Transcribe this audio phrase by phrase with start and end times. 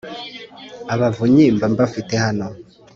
[0.93, 2.47] Abavunyi mba mbafite hano